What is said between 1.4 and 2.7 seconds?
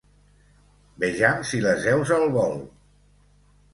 si les heus al vol!